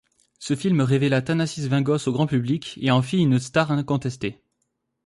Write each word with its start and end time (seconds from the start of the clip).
Ce 0.39 0.55
film 0.55 0.81
révéla 0.81 1.21
Thanássis 1.21 1.65
Véngos 1.67 2.07
au 2.09 2.11
grand 2.11 2.25
public 2.25 2.79
et 2.81 2.89
en 2.89 3.03
fit 3.03 3.19
une 3.19 3.37
star 3.37 3.71
incontestée. 3.71 4.41